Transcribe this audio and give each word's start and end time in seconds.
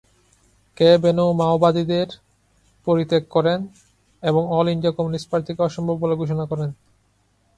কে. 0.77 0.89
ভেনু 0.97 1.25
মাওবাদীদের 1.33 2.07
পরিত্যাগ 2.87 3.23
করেন 3.29 3.59
এবং 4.23 4.41
অল 4.49 4.67
ইন্ডিয়া 4.69 4.93
কমিউনিস্ট 4.93 5.27
পার্টিকে 5.31 5.61
অসম্ভব 5.63 5.95
বলে 5.97 6.15
ঘোষণা 6.15 6.45
করেন। 6.45 6.69